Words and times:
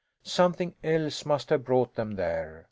Something 0.23 0.73
else 0.83 1.27
must 1.27 1.51
have 1.51 1.63
brought 1.63 1.93
them 1.93 2.15
there. 2.15 2.59